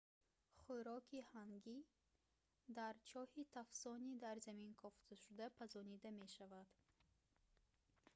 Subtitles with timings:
[0.61, 1.77] хӯроки ҳангӣ
[2.77, 6.69] дар чоҳи тафсони дар замин кофташуда пазонида мешавад